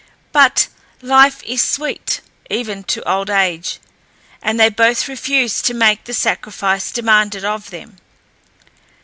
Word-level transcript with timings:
But 0.31 0.67
"life 1.03 1.43
is 1.43 1.61
sweet" 1.61 2.21
even 2.49 2.83
to 2.85 3.07
old 3.07 3.29
age, 3.29 3.77
and 4.41 4.59
they 4.59 4.67
both 4.67 5.07
refused 5.07 5.65
to 5.65 5.75
make 5.75 6.05
the 6.05 6.13
sacrifice 6.15 6.91
demanded 6.91 7.45
of 7.45 7.69
them. 7.69 7.97